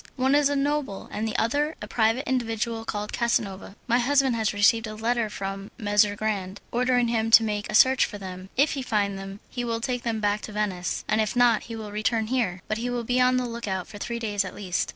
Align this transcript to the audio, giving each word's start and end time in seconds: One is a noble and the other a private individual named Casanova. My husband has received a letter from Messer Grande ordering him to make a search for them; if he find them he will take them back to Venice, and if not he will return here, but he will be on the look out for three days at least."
One 0.15 0.33
is 0.33 0.49
a 0.49 0.55
noble 0.55 1.07
and 1.11 1.27
the 1.27 1.35
other 1.37 1.75
a 1.79 1.87
private 1.87 2.27
individual 2.27 2.83
named 2.91 3.11
Casanova. 3.13 3.75
My 3.85 3.99
husband 3.99 4.35
has 4.35 4.51
received 4.51 4.87
a 4.87 4.95
letter 4.95 5.29
from 5.29 5.69
Messer 5.77 6.15
Grande 6.15 6.59
ordering 6.71 7.07
him 7.09 7.29
to 7.29 7.43
make 7.43 7.71
a 7.71 7.75
search 7.75 8.05
for 8.07 8.17
them; 8.17 8.49
if 8.57 8.71
he 8.71 8.81
find 8.81 9.19
them 9.19 9.41
he 9.51 9.63
will 9.63 9.79
take 9.79 10.01
them 10.01 10.19
back 10.19 10.41
to 10.41 10.51
Venice, 10.51 11.05
and 11.07 11.21
if 11.21 11.35
not 11.35 11.65
he 11.65 11.75
will 11.75 11.91
return 11.91 12.25
here, 12.33 12.63
but 12.67 12.79
he 12.79 12.89
will 12.89 13.03
be 13.03 13.21
on 13.21 13.37
the 13.37 13.45
look 13.45 13.67
out 13.67 13.87
for 13.87 13.99
three 13.99 14.17
days 14.17 14.43
at 14.43 14.55
least." 14.55 14.89